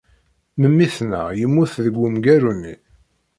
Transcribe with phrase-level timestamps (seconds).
[0.59, 2.75] Memmi-tneɣ yemmut deg wemgaru-nni.